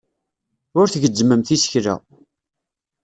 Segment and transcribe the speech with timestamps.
[0.79, 1.95] Ur tgezzmemt isekla.